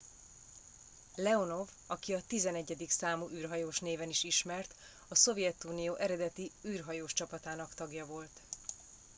"leonov 1.15 1.67
aki 1.87 2.13
a 2.13 2.21
"11. 2.27 2.85
számú 2.89 3.29
űrhajós" 3.29 3.79
néven 3.79 4.09
is 4.09 4.23
ismert 4.23 4.75
a 5.07 5.15
szovjetunió 5.15 5.95
eredeti 5.95 6.51
űrhajós 6.67 7.13
csapatának 7.13 7.73
tagja 7.73 8.05
volt. 8.05 8.41